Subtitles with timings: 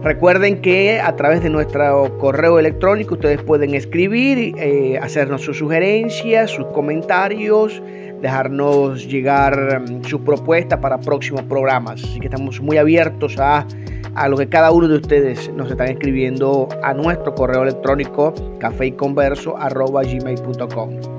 [0.02, 6.52] Recuerden que a través de nuestro correo electrónico ustedes pueden escribir, eh, hacernos sus sugerencias,
[6.52, 7.82] sus comentarios,
[8.20, 12.04] dejarnos llegar mm, sus propuestas para próximos programas.
[12.04, 13.66] Así que estamos muy abiertos a,
[14.14, 21.18] a lo que cada uno de ustedes nos están escribiendo a nuestro correo electrónico cafeyconverso.gmail.com.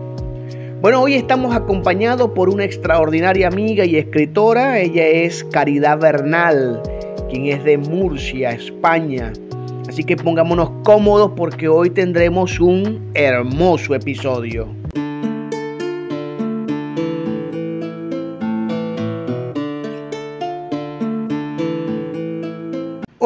[0.82, 4.80] Bueno, hoy estamos acompañados por una extraordinaria amiga y escritora.
[4.80, 6.82] Ella es Caridad Bernal,
[7.30, 9.34] quien es de Murcia, España.
[9.90, 14.79] Así que pongámonos cómodos porque hoy tendremos un hermoso episodio.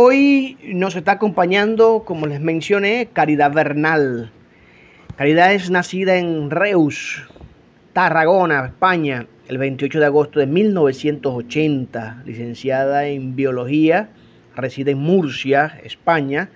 [0.06, 4.34] Hoy nos está acompañando, como les mencioné, Caridad Bernal.
[5.16, 7.26] Caridad es nacida en Reus,
[7.94, 14.10] Tarragona, España, el 28 de agosto de 1980, licenciada en biología,
[14.58, 16.50] reside en Murcia, España.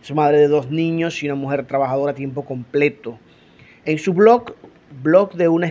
[0.00, 3.18] Es madre de dos niños y una mujer trabajadora a tiempo completo.
[3.84, 4.54] En su blog,
[5.02, 5.66] blog de una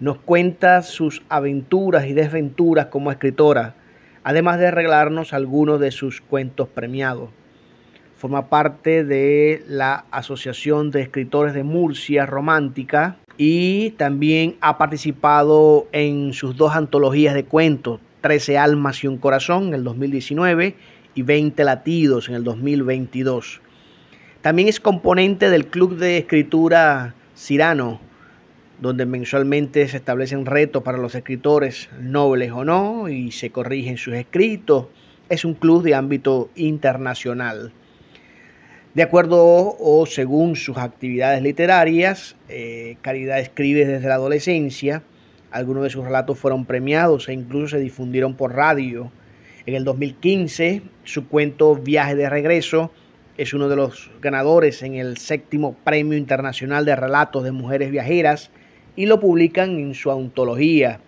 [0.00, 3.74] nos cuenta sus aventuras y desventuras como escritora,
[4.24, 7.30] además de regalarnos algunos de sus cuentos premiados.
[8.16, 16.32] Forma parte de la Asociación de Escritores de Murcia Romántica y también ha participado en
[16.32, 20.74] sus dos antologías de cuentos, 13 almas y un corazón en el 2019
[21.14, 23.62] y 20 latidos en el 2022.
[24.42, 28.00] También es componente del Club de Escritura Cirano,
[28.80, 34.14] donde mensualmente se establecen retos para los escritores, nobles o no, y se corrigen sus
[34.14, 34.86] escritos.
[35.28, 37.72] Es un club de ámbito internacional.
[38.94, 45.02] De acuerdo o según sus actividades literarias, eh, Caridad escribe desde la adolescencia.
[45.52, 49.12] Algunos de sus relatos fueron premiados e incluso se difundieron por radio.
[49.66, 52.90] En el 2015, su cuento Viaje de Regreso
[53.36, 58.50] es uno de los ganadores en el séptimo Premio Internacional de Relatos de Mujeres Viajeras
[58.96, 61.00] y lo publican en su antología.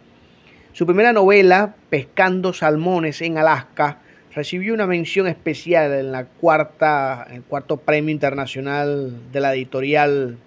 [0.73, 3.99] Su primera novela, Pescando Salmones en Alaska,
[4.35, 10.39] recibió una mención especial en la cuarta, el cuarto premio internacional de la editorial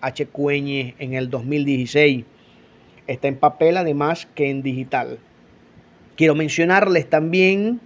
[0.00, 2.24] HQN en el 2016.
[3.06, 5.18] Está en papel además que en digital.
[6.16, 7.80] Quiero mencionarles también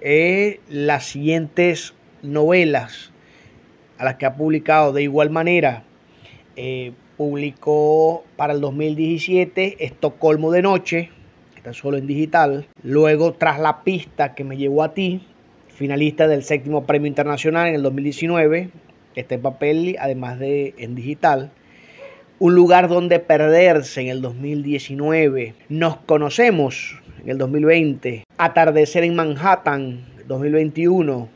[0.00, 3.12] eh, las siguientes novelas
[3.98, 5.82] a las que ha publicado de igual manera.
[6.56, 11.10] Eh, publicó para el 2017 Estocolmo de Noche,
[11.50, 12.66] que está solo en digital.
[12.82, 15.20] Luego Tras la pista que me llevó a ti,
[15.68, 18.70] finalista del séptimo premio internacional en el 2019,
[19.16, 21.50] está en papel además de en digital.
[22.38, 25.54] Un lugar donde perderse en el 2019.
[25.68, 28.24] Nos conocemos en el 2020.
[28.38, 31.28] Atardecer en Manhattan 2021.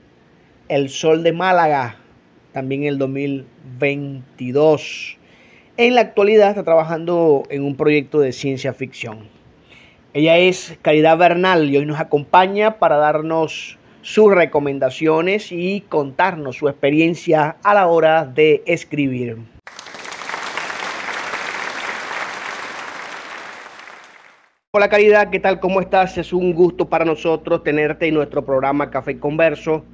[0.68, 1.98] El sol de Málaga
[2.52, 5.18] también en el 2022.
[5.76, 9.28] En la actualidad está trabajando en un proyecto de ciencia ficción.
[10.12, 16.68] Ella es Caridad Bernal y hoy nos acompaña para darnos sus recomendaciones y contarnos su
[16.68, 19.38] experiencia a la hora de escribir.
[24.70, 25.58] Hola Caridad, ¿qué tal?
[25.58, 26.16] ¿Cómo estás?
[26.18, 29.84] Es un gusto para nosotros tenerte en nuestro programa Café Converso.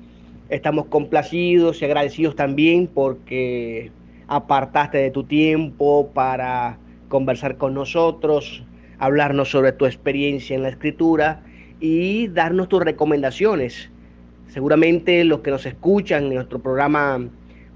[0.51, 3.91] Estamos complacidos y agradecidos también porque
[4.31, 6.79] apartaste de tu tiempo para
[7.09, 8.63] conversar con nosotros,
[8.99, 11.43] hablarnos sobre tu experiencia en la escritura
[11.81, 13.91] y darnos tus recomendaciones.
[14.47, 17.29] Seguramente los que nos escuchan en nuestro programa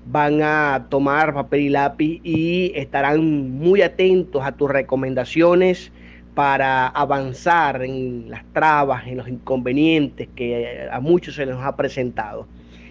[0.06, 5.90] van a tomar papel y lápiz y estarán muy atentos a tus recomendaciones
[6.34, 12.46] para avanzar en las trabas, en los inconvenientes que a muchos se les ha presentado.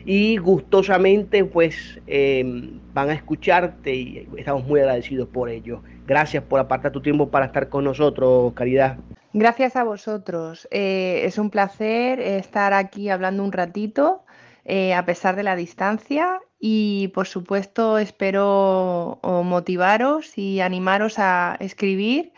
[0.05, 5.81] Y gustosamente pues em, van a escucharte y estamos muy agradecidos por ello.
[6.05, 8.97] Gracias por apartar tu tiempo para estar con nosotros, Caridad.
[9.33, 10.67] Gracias a vosotros.
[10.71, 14.23] Eh, es un placer estar aquí hablando un ratito,
[14.65, 16.39] eh, a pesar de la distancia.
[16.59, 22.31] Y por supuesto espero motivaros y animaros a escribir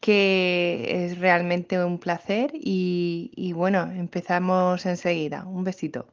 [0.00, 5.44] que es realmente un placer y, bueno, empezamos enseguida.
[5.46, 6.06] Un besito.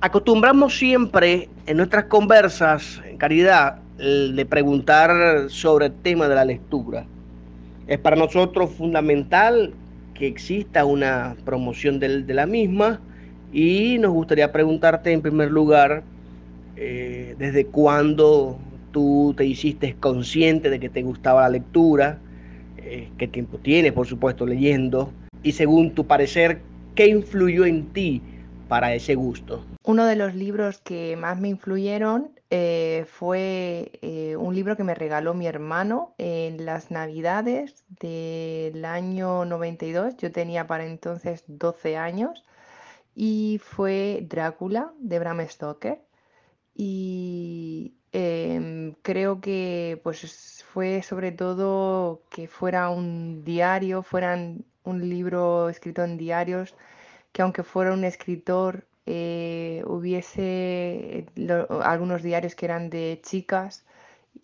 [0.00, 7.04] Acostumbramos siempre en nuestras conversas, en caridad, de preguntar sobre el tema de la lectura.
[7.88, 9.74] Es para nosotros fundamental
[10.14, 13.00] que exista una promoción de, la misma
[13.52, 16.04] y nos gustaría preguntarte en primer lugar,
[16.76, 18.56] eh, ¿desde cuándo
[18.92, 22.20] tú te hiciste consciente de que te gustaba la lectura?
[22.76, 25.10] Eh, qué tiempo tienes, por supuesto, leyendo,
[25.42, 26.60] y según tu parecer,
[26.94, 28.22] ¿qué influyó en ti
[28.68, 29.64] para ese gusto?
[29.82, 34.94] Uno de los libros que más me influyeron eh, fue eh, un libro que me
[34.94, 40.16] regaló mi hermano en las navidades del año 92.
[40.16, 42.44] Yo tenía para entonces 12 años
[43.14, 46.00] y fue Drácula de Bram Stoker.
[46.74, 55.68] Y Em, creo que pues fue sobre todo que fuera un diario, fueran un libro
[55.68, 56.74] escrito en diarios,
[57.32, 61.26] que aunque fuera un escritor eh, hubiese
[61.82, 63.86] algunos diarios que eran de chicas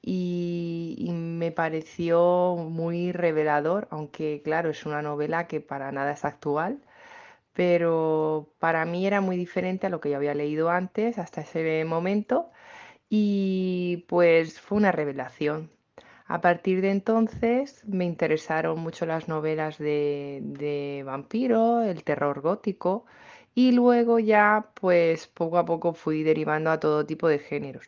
[0.02, 6.25] y, y, me pareció muy revelador, aunque claro, es una novela que para nada es
[6.25, 6.81] actual,
[7.54, 11.84] pero para mí era muy diferente a lo que yo había leído antes hasta ese
[11.84, 12.50] momento
[13.08, 15.74] y pues fue una revelación.
[16.26, 23.05] A partir de entonces me interesaron mucho las novelas de, vampiro, el terror gótico
[23.55, 27.87] y luego ya pues poco a poco fui derivando a todo tipo de géneros,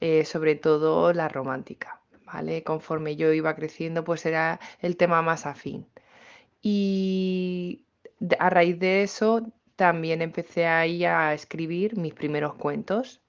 [0.00, 2.62] eh, sobre todo la romántica, ¿vale?
[2.64, 5.86] Conforme yo iba creciendo pues era el tema más afín.
[6.62, 7.84] Y
[8.38, 13.20] a raíz de eso también empecé ahí a escribir mis primeros cuentos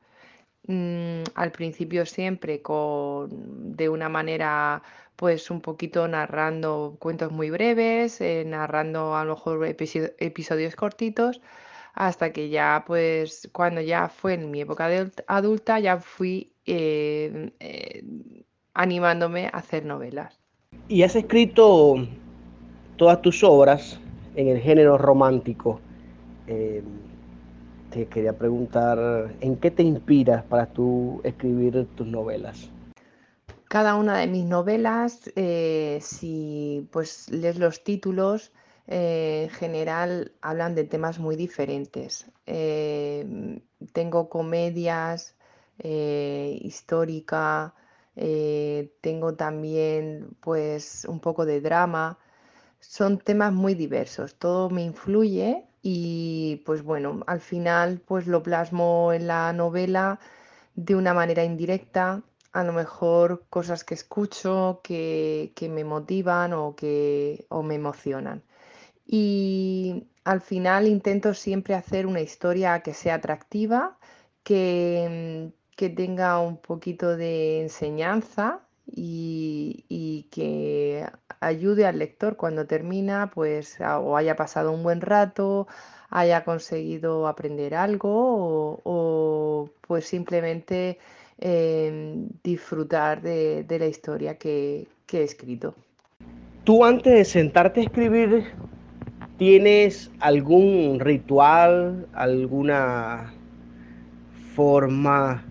[0.68, 3.30] Mm, al principio siempre con,
[3.78, 4.84] de una manera
[5.16, 11.42] pues un poquito narrando cuentos muy breves, eh, narrando a lo mejor episodios cortitos,
[11.94, 17.52] hasta que ya pues cuando ya fue en mi época de adulta ya fui eh,
[17.60, 18.04] eh,
[18.74, 20.38] animándome a hacer novelas.
[20.90, 21.96] Y has escrito
[22.98, 24.00] todas tus obras
[24.36, 25.80] en el género romántico
[27.90, 32.70] te quería preguntar, ¿en qué te inspiras para tú escribir tus novelas?
[33.70, 38.54] Cada una de mis novelas, eh, si pues lees los títulos,
[38.88, 42.26] eh, en general hablan de temas muy diferentes.
[42.46, 43.62] Eh,
[43.94, 45.36] tengo comedias,
[45.80, 47.76] histórica,
[48.16, 52.18] tengo también pues un poco de drama.
[52.80, 59.14] Son temas muy diversos, todo me influye y pues bueno, al final pues lo plasmo
[59.14, 60.20] en la novela
[60.76, 67.46] de una manera indirecta, a lo mejor cosas que escucho, que, me motivan o que
[67.50, 68.44] o me emocionan.
[69.06, 73.98] Y al final intento siempre hacer una historia que sea atractiva,
[74.44, 81.06] que, que tenga un poquito de enseñanza y, que
[81.40, 85.68] ayude al lector cuando termina, pues o haya pasado un buen rato,
[86.10, 91.00] haya conseguido aprender algo o, pues simplemente
[91.40, 95.76] em, disfrutar de, la historia que, que he escrito.
[96.64, 98.46] Tú antes de sentarte a escribir,
[99.38, 103.34] ¿tienes algún ritual, alguna
[104.56, 105.46] forma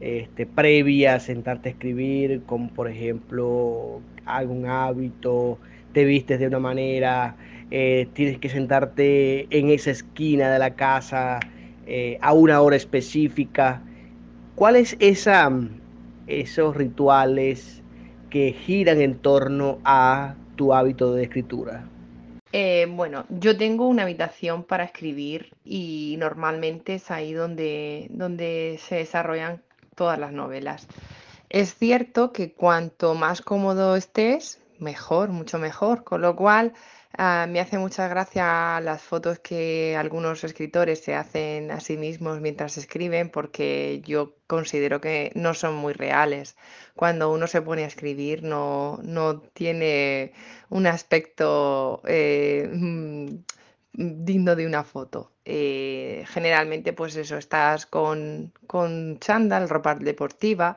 [0.00, 5.58] este, previa a sentarte a escribir, como por ejemplo algún hábito,
[5.92, 7.36] te vistes de una manera,
[7.70, 11.40] eh, tienes que sentarte en esa esquina de la casa
[11.86, 13.82] eh, a una hora específica.
[14.54, 15.50] ¿Cuáles esa,
[16.26, 17.82] esos rituales
[18.30, 21.88] que giran en torno a tu hábito de escritura?
[22.52, 28.96] Eh, bueno, yo tengo una habitación para escribir y normalmente es ahí donde, donde se
[28.96, 29.62] desarrollan
[29.96, 30.86] todas las novelas.
[31.48, 36.74] Es cierto que cuanto más cómodo estés, mejor, mucho mejor, con lo cual
[37.18, 42.40] Ah, me hace mucha gracia las fotos que algunos escritores se hacen a sí mismos
[42.42, 46.56] mientras escriben porque yo considero que no son muy reales.
[46.94, 50.32] Cuando uno se pone a escribir no, no tiene
[50.68, 53.28] un aspecto eh, mm,
[53.94, 55.32] digno de una foto.
[55.48, 60.76] Eh, generalmente pues eso, estás con, con chándal, ropa deportiva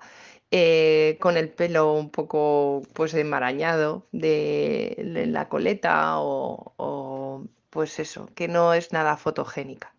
[0.52, 8.48] eh, con el pelo un poco pues enmarañado de, la coleta o, pues eso, que
[8.48, 9.94] no es nada fotogénica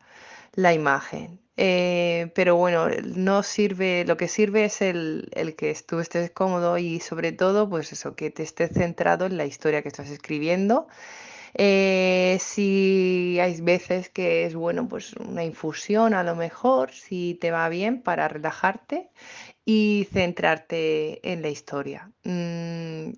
[0.55, 1.41] la imagen.
[1.57, 6.79] Eh, pero bueno, no sirve, lo que sirve es el, el, que tú estés cómodo
[6.79, 10.89] y sobre todo, pues eso, que te estés centrado en la historia que estás escribiendo.
[11.55, 17.51] Eh, si hay veces que es bueno, pues una infusión a lo mejor, si te
[17.51, 19.11] va bien para relajarte
[19.65, 22.11] y centrarte en la historia.
[22.25, 23.13] Mm,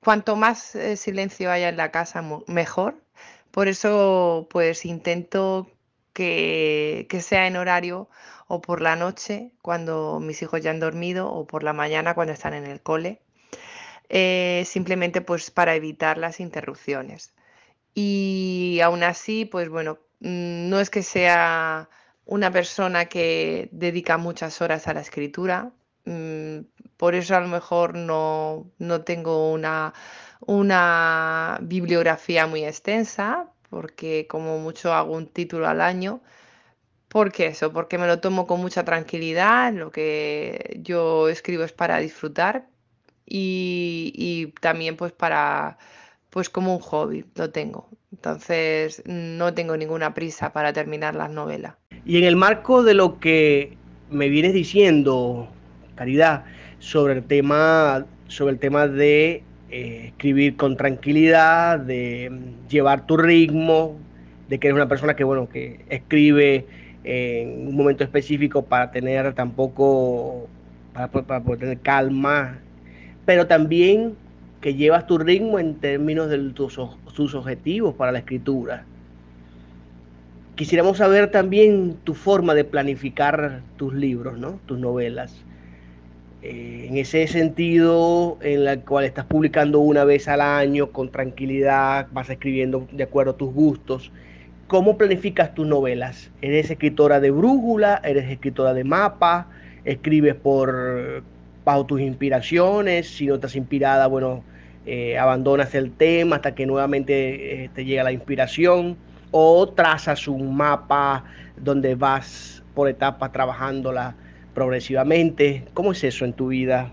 [0.00, 3.02] cuanto más eh, silencio haya en la casa, mejor.
[3.50, 5.68] Por eso, pues intento
[6.12, 8.08] que, sea en horario
[8.48, 12.32] o por la noche cuando mis hijos ya han dormido o por la mañana cuando
[12.32, 13.20] están en el cole.
[14.08, 17.34] Eh, simplemente pues para evitar las interrupciones.
[17.98, 21.88] Y aún así, pues bueno, mm, no es que sea
[22.26, 25.72] una persona que dedica muchas horas a la escritura.
[26.04, 26.60] Mm,
[26.98, 28.70] por eso a lo mejor no,
[29.06, 29.94] tengo una,
[30.40, 36.20] una bibliografía muy extensa, porque como mucho hago un título al año.
[37.08, 37.72] ¿Por qué eso?
[37.72, 42.68] Porque me lo tomo con mucha tranquilidad, lo que yo escribo es para disfrutar
[43.26, 45.78] y, y también pues para,
[46.36, 47.88] pues como un hobby, lo tengo.
[48.12, 51.76] Entonces no tengo ninguna prisa para terminar las novelas.
[52.04, 53.78] Y en el marco de lo que
[54.10, 55.48] me vienes diciendo,
[55.94, 56.44] Caridad,
[56.78, 62.30] sobre el tema, sobre el tema de eh, escribir con tranquilidad, de
[62.68, 63.96] llevar tu ritmo,
[64.50, 66.66] de que eres una persona que bueno, que escribe
[67.04, 70.48] en un momento específico para tener tampoco,
[70.92, 72.58] para, para poder tener calma,
[73.24, 74.18] pero también
[74.66, 76.80] que llevas tu ritmo en términos de tus,
[77.14, 78.84] tus objetivos para la escritura.
[80.56, 84.58] Quisiéramos saber también tu forma de planificar tus libros, ¿no?
[84.66, 85.40] tus novelas.
[86.42, 92.08] Eh, en ese sentido, en la cual estás publicando una vez al año con tranquilidad,
[92.10, 94.10] vas escribiendo de acuerdo a tus gustos.
[94.66, 96.32] ¿Cómo planificas tus novelas?
[96.42, 98.00] ¿Eres escritora de brújula?
[98.02, 99.46] ¿Eres escritora de mapa?
[99.84, 101.22] ¿Escribes por
[101.64, 103.08] bajo tus inspiraciones?
[103.08, 104.42] Si no estás inspirada, bueno,
[104.86, 108.96] eh, abandonas el tema hasta que nuevamente te llega la inspiración
[109.30, 111.24] o trazas un mapa
[111.56, 114.16] donde vas por etapas trabajándola
[114.54, 115.64] progresivamente.
[115.74, 116.92] ¿Cómo es eso en tu vida?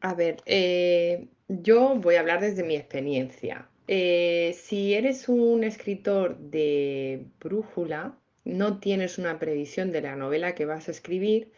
[0.00, 3.68] A ver, eh, yo voy a hablar desde mi experiencia.
[3.88, 10.64] Eh, si eres un escritor de brújula, no tienes una previsión de la novela que
[10.64, 11.52] vas a escribir,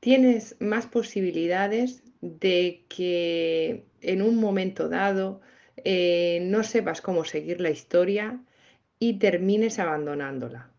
[0.00, 5.42] tienes más posibilidades de que en un momento dado
[5.84, 8.40] eh, no sepas cómo seguir la historia
[8.98, 10.70] y termines abandonándola.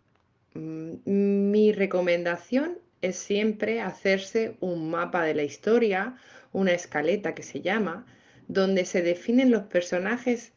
[0.54, 6.16] Mm, mi recomendación es siempre hacerse un mapa de la historia,
[6.54, 8.06] una escaleta que se llama,
[8.48, 10.54] donde se definen los personajes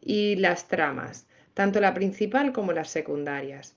[0.00, 3.76] y las tramas, tanto la principal como las secundarias.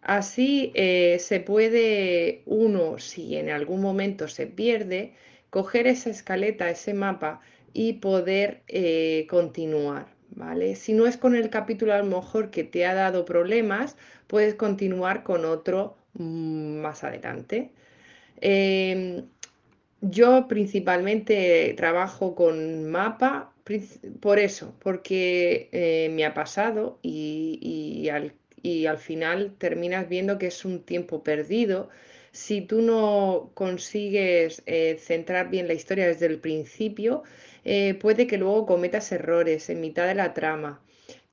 [0.00, 5.14] Así eh, se puede uno, si en algún momento se pierde,
[5.52, 7.42] coger esa escaleta, ese mapa
[7.74, 10.06] y poder eh, continuar.
[10.76, 14.54] Si no es con el capítulo a lo mejor que te ha dado problemas, puedes
[14.54, 17.70] continuar con otro mm, más adelante.
[18.40, 19.26] Em,
[20.00, 23.52] yo principalmente trabajo con mapa
[24.20, 28.32] por eso, porque eh, me ha pasado y, al,
[28.62, 31.90] y al final terminas viendo que es un tiempo perdido
[32.32, 37.22] si tú no consigues eh, centrar bien la historia desde el principio,
[37.64, 40.80] eh, puede que luego cometas errores en mitad de la trama,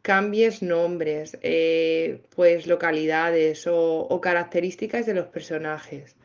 [0.02, 6.16] cambies nombres, eh, pues localidades o, características de los personajes.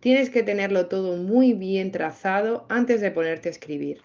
[0.00, 4.02] Tienes que tenerlo todo muy bien trazado antes de ponerte a escribir.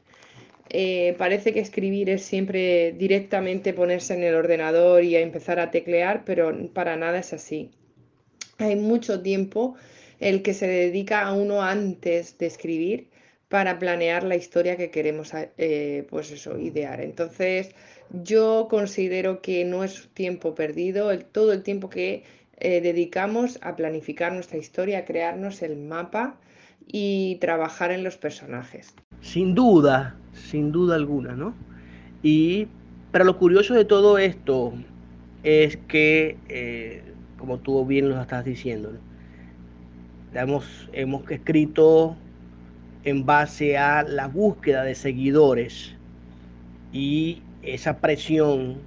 [1.18, 6.24] parece que escribir es siempre directamente ponerse en el ordenador y a empezar a teclear,
[6.26, 7.72] pero para nada es así.
[8.58, 9.76] Hay mucho tiempo
[10.22, 13.10] el que se dedica a uno antes de escribir
[13.50, 17.02] para planear la historia que queremos eh, pues eso, idear.
[17.02, 17.76] Entonces,
[18.24, 22.24] yo considero que no es tiempo perdido todo el tiempo que
[22.60, 26.38] eh, dedicamos a planificar nuestra historia, a crearnos el mapa
[26.88, 28.94] y trabajar en los personajes.
[29.22, 31.54] Sin duda, sin duda alguna, ¿no?
[32.24, 32.68] Y
[33.12, 34.74] Pero lo curioso de todo esto
[35.44, 37.02] es que, eh,
[37.38, 38.94] como tú bien lo estás diciendo,
[40.34, 42.16] hemos, hemos escrito
[43.04, 45.94] en base a la búsqueda de seguidores
[46.94, 48.78] y esa presión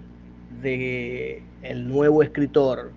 [0.62, 2.92] de el nuevo escritor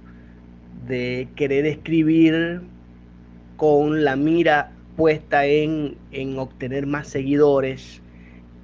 [0.87, 2.61] de querer escribir
[3.57, 8.01] con la mira puesta en, en obtener más seguidores,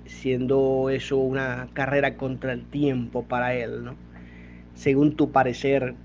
[0.05, 3.95] siendo eso una carrera contra el tiempo para él, ¿no?
[4.75, 5.95] Según tu parecer,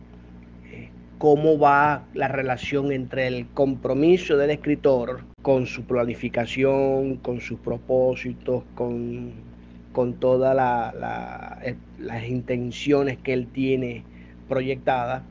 [1.19, 8.65] ¿cómo va la relación entre el compromiso del escritor con su planificación, con sus propósitos,
[8.75, 9.33] con,
[9.93, 10.57] con todas
[11.65, 14.05] eh, las intenciones que él tiene
[14.49, 15.23] proyectadas,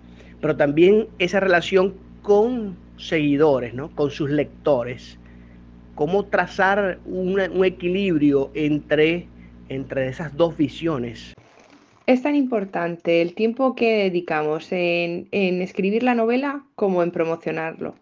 [0.41, 3.89] pero también esa relación con seguidores, ¿no?
[3.91, 5.17] con sus lectores?
[5.98, 9.25] cómo trazar un equilibrio entre,
[9.67, 11.34] entre esas dos visiones.
[12.08, 17.96] Es tan importante el tiempo que dedicamos en, escribir la novela como en promocionarlo.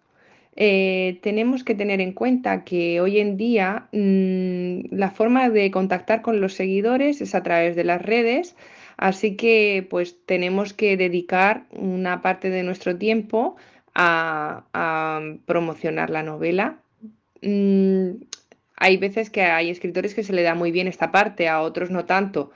[0.56, 6.22] Eh, tenemos que tener en cuenta que hoy en día mm, la forma de contactar
[6.22, 8.56] con los seguidores es a través de las redes,
[8.96, 13.58] así que pues tenemos que dedicar una parte de nuestro tiempo
[13.94, 14.64] a
[15.46, 16.80] promocionar la novela
[17.46, 18.26] Mm,
[18.78, 21.92] hay veces que hay escritores que se le da muy bien esta parte, a otros
[21.92, 22.52] no tanto,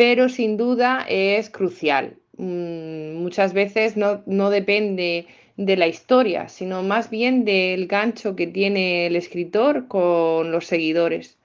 [0.00, 2.16] pero sin duda es crucial.
[2.38, 5.26] Mm, muchas veces no, depende
[5.58, 11.36] de la historia, sino más bien del gancho que tiene el escritor con los seguidores.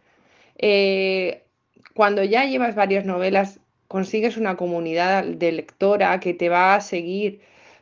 [0.58, 1.44] Eh,
[1.94, 3.60] cuando ya llevas varias novelas,
[3.90, 7.42] consigues una comunidad de lectora que te va a seguir,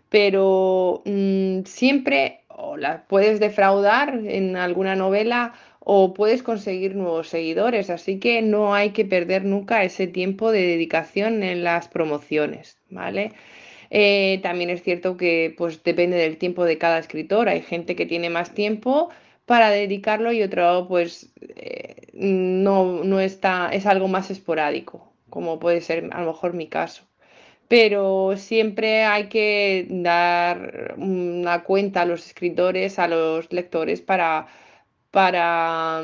[0.10, 5.53] pero mm, siempre o la puedes defraudar en alguna novela
[5.86, 7.90] o puedes conseguir nuevos seguidores.
[7.90, 13.34] Así que no hay que perder nunca ese tiempo de dedicación en las promociones, ¿vale?
[13.90, 17.50] Eh, también es cierto que pues depende del tiempo de cada escritor.
[17.50, 19.10] Hay gente que tiene más tiempo
[19.46, 25.82] para dedicarlo y otro pues eh, no, no está, es algo más esporádico, como puede
[25.82, 27.04] ser a lo mejor mi caso
[27.68, 34.48] pero siempre hay que dar una cuenta a los escritores, a los lectores para,
[35.13, 36.02] para,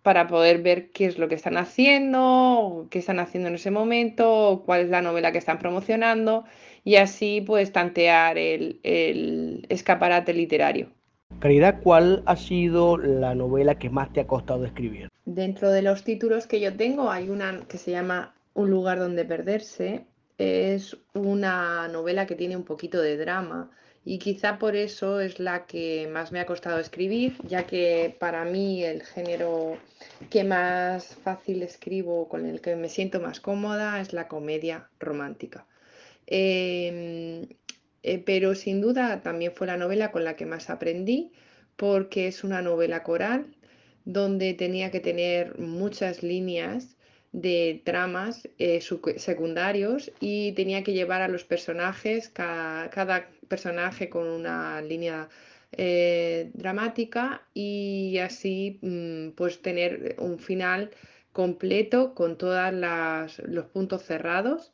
[0.00, 4.62] para poder ver qué es lo que están haciendo, qué están haciendo en ese momento,
[4.64, 6.44] cuál es la novela que están promocionando
[6.82, 10.88] y así pues tantear el, el escaparate literario.
[11.38, 15.10] Caridad, ¿cuál ha sido la novela que más te ha costado escribir?
[15.26, 19.26] Dentro de los títulos que yo tengo hay una que se llama Un lugar donde
[19.26, 20.06] perderse,
[20.38, 23.70] es una novela que tiene un poquito de drama
[24.08, 28.44] y quizá por eso es la que más me ha costado escribir, ya que para
[28.44, 29.78] mí el género
[30.30, 35.66] que más fácil escribo, con el que me siento más cómoda, es la comedia romántica.
[36.28, 37.48] Em,
[38.04, 41.32] eh, pero sin duda también fue la novela con la que más aprendí,
[41.74, 43.56] porque es una novela coral
[44.04, 46.95] donde tenía que tener muchas líneas
[47.36, 54.80] de tramas eh, secundarios y tenía que llevar a los personajes, cada, personaje con una
[54.80, 55.28] línea
[55.72, 60.92] eh, dramática y así mm, pues tener un final
[61.32, 62.72] completo con todos
[63.44, 64.72] los puntos cerrados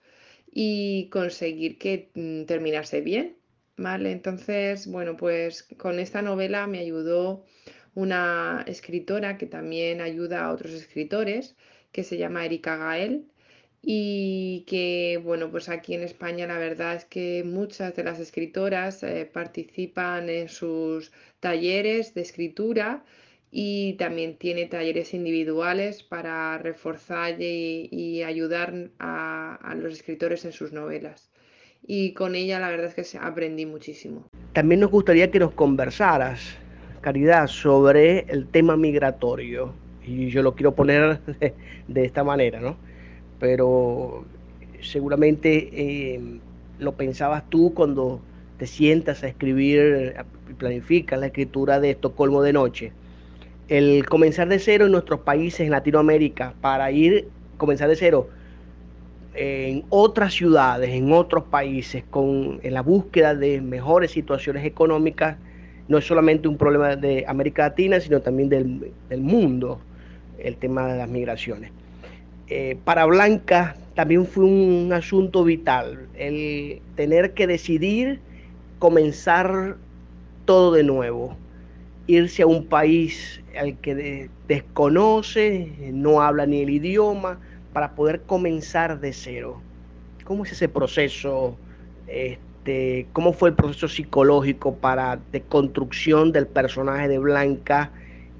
[0.52, 3.38] y conseguir que mm, terminase bien.
[3.76, 4.12] ¿Vale?
[4.12, 7.44] Entonces, bueno, pues con esta novela me ayudó
[7.94, 11.56] una escritora que también ayuda a otros escritores
[11.92, 13.26] que se llama Erika Gael
[13.82, 19.02] y que, bueno, pues aquí en España la verdad es que muchas de las escritoras
[19.02, 23.04] eh, participan en sus talleres de escritura
[23.50, 30.72] y también tiene talleres individuales para reforzar y, ayudar a, a, los escritores en sus
[30.72, 31.30] novelas.
[31.84, 34.28] Y con ella la verdad es que aprendí muchísimo.
[34.52, 36.56] También nos gustaría que nos conversaras,
[37.00, 41.20] Caridad, sobre el tema migratorio y yo lo quiero poner
[41.88, 42.76] de, esta manera, ¿no?
[43.38, 44.24] Pero
[44.80, 46.20] seguramente eh,
[46.78, 48.20] lo pensabas tú cuando
[48.58, 50.14] te sientas a escribir
[50.50, 52.92] y planificas la escritura de Estocolmo de noche.
[53.68, 58.28] El comenzar de cero en nuestros países, en Latinoamérica, para ir, comenzar de cero
[59.34, 65.36] en otras ciudades, en otros países, con, en la búsqueda de mejores situaciones económicas,
[65.88, 69.80] no es solamente un problema de América Latina, sino también del, del mundo
[70.42, 71.70] el tema de las migraciones.
[72.48, 78.20] Eh, para Blanca también fue un asunto vital, el tener que decidir
[78.78, 79.76] comenzar
[80.44, 81.36] todo de nuevo,
[82.06, 87.38] irse a un país al que desconoce, no habla ni el idioma,
[87.72, 89.60] para poder comenzar de cero?
[90.24, 91.56] ¿Cómo es ese proceso?
[92.06, 97.90] Este, ¿Cómo fue el proceso psicológico para de construcción del personaje de Blanca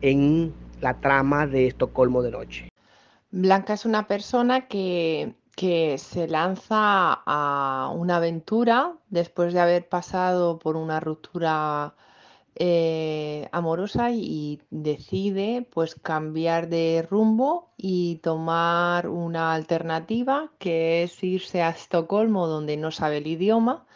[0.01, 0.53] en
[0.83, 2.69] la trama de Estocolmo de Noche?
[3.31, 10.59] Blanca es una persona que, que se lanza a una aventura después de haber pasado
[10.59, 11.95] por una ruptura
[12.57, 21.63] eh, amorosa y decide pues cambiar de rumbo y tomar una alternativa que es irse
[21.63, 23.87] a Estocolmo donde no sabe el idioma,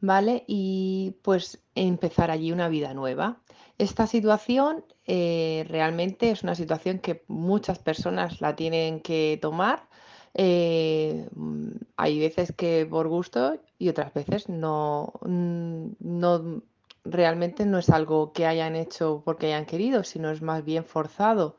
[0.00, 0.44] ¿vale?
[0.46, 3.38] Y pues empezar allí una vida nueva.
[3.78, 9.88] Esta situación eh, realmente es una situación que muchas personas la tienen que tomar.
[10.34, 16.62] Eh, mm, hay veces que por gusto y otras veces no, mm, no
[17.04, 21.58] realmente no es algo que hayan hecho porque hayan querido, sino es más bien forzado.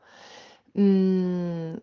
[0.74, 1.76] Mm,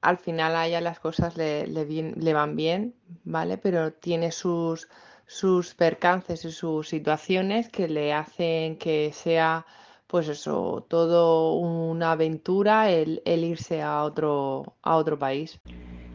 [0.00, 3.58] al final a ella las cosas le, le, van bien, ¿vale?
[3.58, 4.88] Pero tiene sus,
[5.26, 9.66] sus percances y sus situaciones que le hacen que sea,
[10.10, 14.74] pues eso, todo una aventura el, irse a otro,
[15.20, 15.60] país.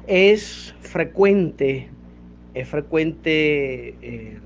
[0.05, 1.89] Es frecuente,
[2.53, 4.37] es frecuente eh,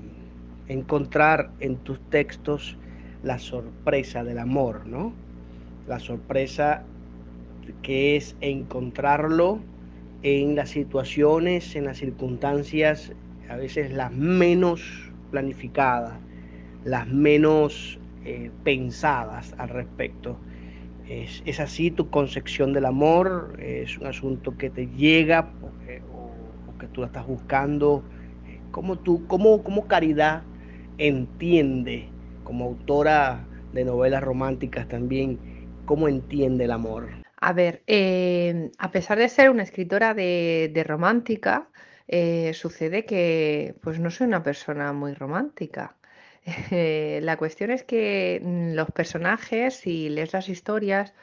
[0.68, 2.76] encontrar en tus textos
[3.24, 5.12] la sorpresa del amor, ¿no?
[5.88, 6.84] La sorpresa
[7.82, 9.58] que es encontrarlo
[10.22, 13.12] en las situaciones, en las circunstancias,
[13.48, 16.14] a veces las menos planificadas,
[16.84, 20.38] las menos eh, pensadas al respecto.
[21.08, 25.52] Es, así tu concepción del amor, es un asunto que te llega
[26.12, 28.04] o, que tú la estás buscando.
[28.70, 30.44] ¿Cómo tú, cómo, cómo Caridad
[30.98, 32.08] entiende,
[32.44, 35.38] como autora de novelas románticas también,
[35.84, 37.08] cómo entiende el amor?
[37.40, 41.68] A ver, eh, a pesar de ser una escritora de, romántica,
[42.06, 45.96] eh, sucede que pues no soy una persona muy romántica.
[46.70, 51.14] Eh, la cuestión es que mm, los personajes, si lees las historias,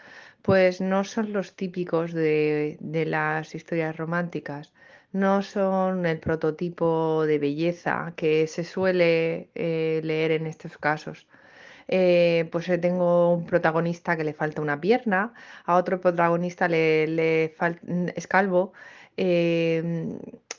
[0.41, 4.73] pues no son los típicos de las historias románticas
[5.11, 11.27] no son el prototipo de belleza que se suele eh, leer en estos casos.
[11.87, 15.33] Eh, pues tengo un protagonista que le falta una pierna,
[15.65, 17.55] a otro protagonista le, le
[18.15, 18.73] es calvo,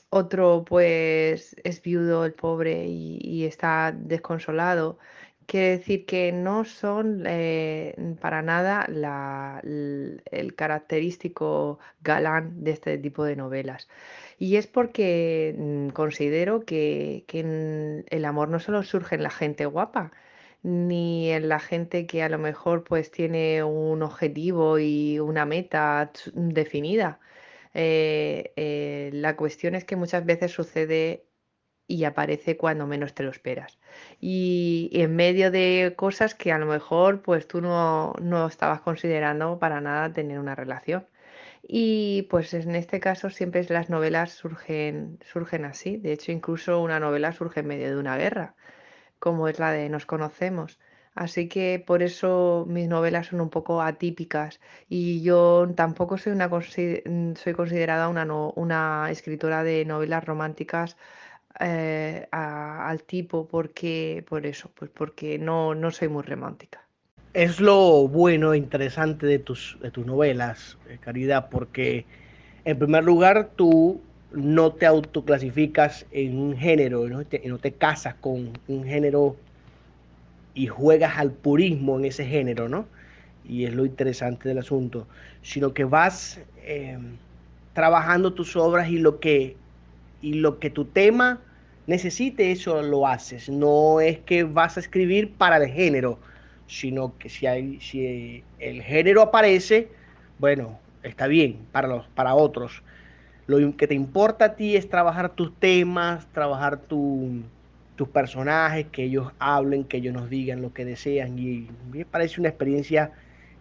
[0.09, 4.97] otro pues es viudo el pobre y, está desconsolado.
[5.45, 7.23] Quiere decir que no son
[8.21, 13.87] para nada el característico galán de este tipo de novelas.
[14.39, 17.25] Y es porque considero que,
[18.09, 20.11] el amor no solo surge en la gente guapa,
[20.63, 26.11] ni en la gente que a lo mejor pues tiene un objetivo y una meta
[26.33, 27.19] definida.
[27.73, 31.25] Eh, eh, la cuestión es que muchas veces sucede
[31.87, 33.79] y aparece cuando menos te lo esperas.
[34.21, 39.59] Y, en medio de cosas que a lo mejor pues tú no, no estabas considerando
[39.59, 41.07] para nada tener una relación.
[41.63, 45.97] Y pues en este caso siempre las novelas surgen, surgen así.
[45.97, 48.55] De hecho, incluso una novela surge en medio de una guerra,
[49.19, 50.79] como es la de Nos conocemos.
[51.19, 54.61] Así que por eso mis novelas son un poco atípicas.
[54.87, 60.95] Y yo tampoco soy, una, soy considerada una, una escritora de novelas románticas
[61.59, 66.87] eh, al tipo porque por eso, pues porque no, no soy muy romántica.
[67.33, 72.05] Es lo bueno e interesante de tus, de tus novelas, eh, Caridad, porque
[72.63, 73.99] en primer lugar tú
[74.31, 79.35] no te autoclasificas en un género, no te, no te casas con un género
[80.53, 82.85] y juegas al purismo en ese género, ¿no?
[83.47, 85.07] Y es lo interesante del asunto,
[85.41, 87.17] sino que vas em,
[87.73, 89.55] trabajando tus obras y lo que
[90.21, 91.39] y lo que tu tema
[91.87, 93.49] necesite, eso lo haces.
[93.49, 96.19] No es que vas a escribir para el género,
[96.67, 99.89] sino que si, hay, si el género aparece,
[100.37, 102.83] bueno, está bien para, los, para otros.
[103.47, 106.77] Lo que te importa a ti es trabajar tus temas, trabajar
[107.99, 111.37] tus personajes, que ellos hablen, que ellos nos digan lo que desean.
[111.37, 113.11] Y me parece una experiencia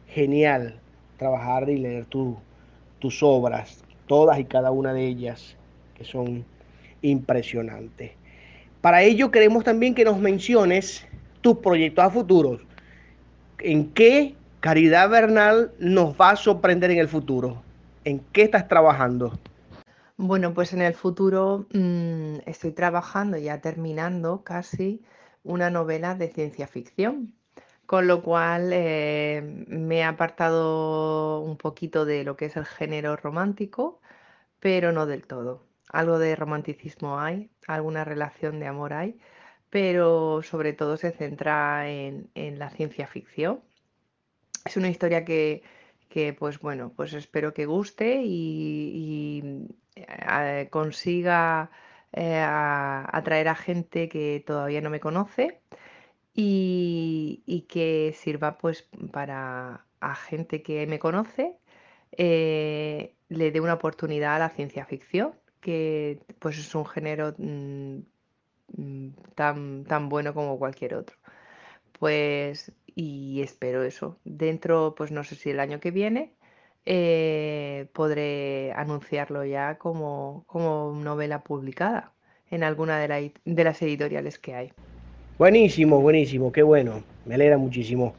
[0.06, 0.78] genial
[1.16, 5.56] trabajar y leer tus obras, todas y cada una de ellas,
[5.96, 6.44] que son
[7.02, 8.12] impresionantes.
[8.80, 11.04] Para ello queremos también que nos menciones
[11.40, 12.60] tus proyectos a futuros
[13.58, 17.60] ¿En qué Caridad Bernal nos va a sorprender en el futuro?
[18.04, 19.36] ¿En qué estás trabajando?
[20.18, 25.02] Bueno, pues en el futuro mm, estoy trabajando, ya terminando casi,
[25.44, 27.34] una novela de ciencia ficción,
[27.86, 33.16] con lo cual eh, me he apartado un poquito de lo que es el género
[33.16, 34.00] romántico
[34.60, 35.66] pero no del todo.
[35.90, 39.18] Algo de romanticismo hay, alguna relación de amor hay,
[39.70, 43.62] pero sobre todo se centra en, la ciencia ficción.
[44.64, 45.62] Es una historia que,
[46.38, 49.66] pues bueno, pues espero que guste y,
[49.96, 51.70] eh, consiga
[52.12, 55.60] eh, atraer a gente que todavía no me conoce
[56.34, 61.56] y, que sirva pues para a gente que me conoce
[62.12, 67.98] eh, le dé una oportunidad a la ciencia ficción, que pues es un género mm,
[68.76, 71.16] mm, tan, tan bueno como cualquier otro.
[71.98, 74.18] Pues, y espero eso.
[74.24, 76.32] Dentro, pues no sé si el año que viene,
[76.84, 82.10] eh, podré anunciarlo ya como, como novela publicada
[82.50, 84.72] en alguna de, de las editoriales que hay.
[85.38, 88.16] Buenísimo, buenísimo, qué bueno, me alegra muchísimo.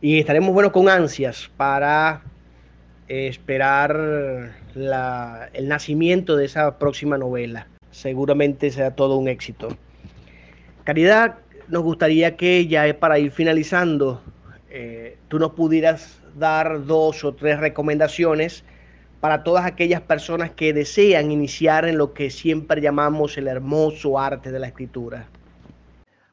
[0.00, 2.22] Y estaremos, bueno, con ansias para
[3.08, 7.66] esperar el nacimiento de esa próxima novela.
[7.90, 9.76] Seguramente será todo un éxito.
[10.84, 11.36] Caridad,
[11.72, 14.20] nos gustaría que ya para ir finalizando,
[14.68, 18.62] eh, tú nos pudieras dar dos o tres recomendaciones
[19.20, 24.52] para todas aquellas personas que desean iniciar en lo que siempre llamamos el hermoso arte
[24.52, 25.24] de la escritura.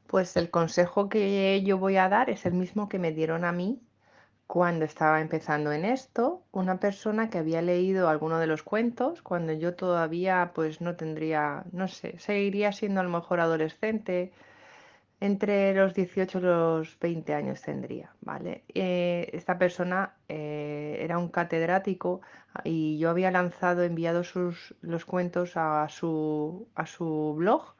[0.07, 3.53] Pues el consejo que yo voy a dar es el mismo que me dieron a
[3.53, 3.79] mí
[4.45, 9.53] cuando estaba empezando en esto, una persona que había leído alguno de los cuentos cuando
[9.53, 14.33] yo todavía pues no tendría, no sé, seguiría siendo a lo mejor adolescente,
[15.21, 18.63] entre los 18 y los 20 años tendría, ¿vale?
[18.73, 22.21] Eh, esta persona eh, era un catedrático
[22.63, 27.75] y yo había lanzado, enviado sus, los cuentos a su, a su blog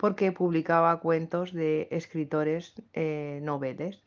[0.00, 4.02] porque publicaba cuentos de escritores eh, noveles.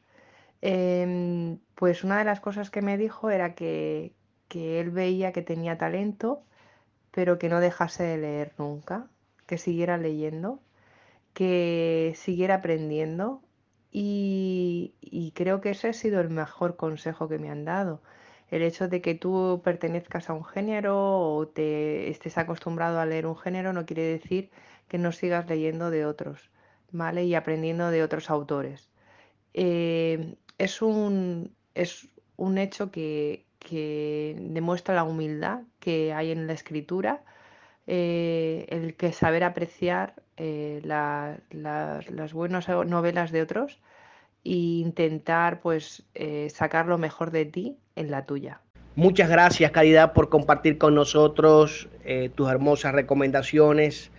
[0.61, 4.15] Em, pues una de las cosas que me dijo era que,
[4.49, 6.43] él veía que tenía talento,
[7.11, 9.07] pero que no dejase de leer nunca,
[9.45, 10.62] que siguiera leyendo,
[11.33, 13.41] que siguiera aprendiendo
[13.91, 18.01] y, creo que ese ha sido el mejor consejo que me han dado.
[18.49, 23.27] El hecho de que tú pertenezcas a un género o te estés acostumbrado a leer
[23.27, 24.51] un género no quiere decir
[24.87, 26.51] que no sigas leyendo de otros,
[26.91, 27.25] ¿vale?
[27.25, 28.91] Y aprendiendo de otros autores.
[29.53, 33.45] Eh, es un, es un hecho que,
[34.39, 37.23] demuestra la humildad que hay en la escritura,
[37.87, 43.79] eh, el que saber apreciar eh, las buenas novelas de otros
[44.43, 48.59] e intentar pues eh, sacar lo mejor de ti en la tuya.
[48.95, 51.89] Muchas gracias, Caridad, por compartir con nosotros
[52.35, 54.11] tus hermosas recomendaciones,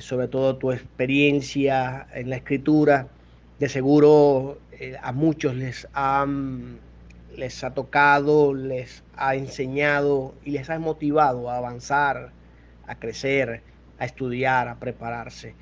[0.00, 3.06] sobre todo tu experiencia en la escritura.
[3.60, 6.26] De seguro eh, a muchos les ha,
[7.36, 12.32] les ha tocado, les ha enseñado y les ha motivado a avanzar,
[12.86, 13.62] a crecer,
[14.00, 15.54] a estudiar, a prepararse.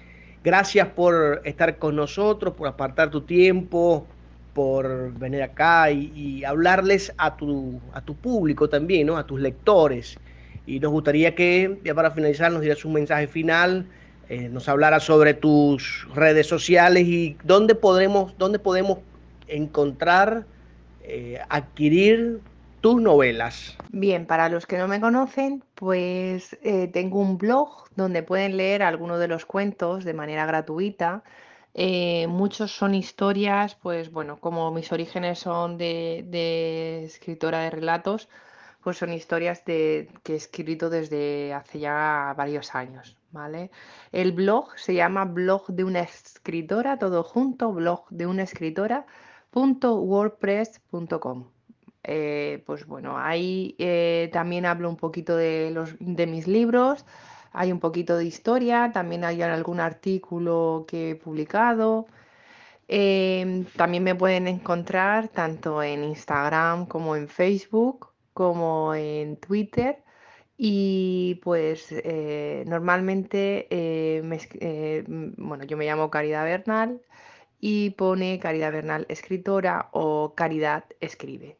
[0.43, 4.07] Gracias por estar con nosotros, por apartar tu tiempo,
[4.55, 9.19] por venir acá y, hablarles a tu, a tu público también, ¿no?
[9.19, 10.17] a tus lectores.
[10.67, 13.85] Y nos gustaría que, ya para finalizar, nos dieras un mensaje final
[14.31, 18.99] eh, nos hablara sobre tus redes sociales y dónde podremos, dónde podemos
[19.47, 20.45] encontrar,
[21.03, 22.41] eh, adquirir
[22.81, 23.77] tus novelas.
[23.91, 28.83] Bien, para los que no me conocen, pues eh, tengo un blog donde pueden leer
[28.83, 31.23] algunos de los cuentos de manera gratuita.
[32.29, 38.29] muchos son historias, pues bueno, como mis orígenes son de, escritora de relatos,
[38.83, 43.17] pues son historias de, que he escrito desde hace ya varios años.
[43.31, 43.71] ¿vale?
[44.13, 49.07] El blog se llama blog de una escritora, todo junto, blog de una escritora
[52.09, 57.05] eh, pues bueno, ahí eh, también hablo un poquito de, mis libros,
[57.53, 62.07] hay un poquito de historia, también hay algún artículo que he publicado.
[62.89, 70.03] Em, también me pueden encontrar tanto en Instagram como en Facebook, como en Twitter
[70.59, 74.23] y pues eh, normalmente, eh,
[74.61, 77.01] eh, bueno, yo me llamo Caridad Bernal
[77.61, 81.59] y pone Caridad Bernal escritora o Caridad escribe.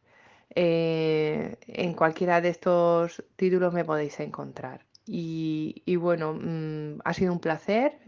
[0.55, 4.85] En cualquiera de estos títulos me podéis encontrar.
[5.05, 7.99] Y, bueno, mm, ha sido un placer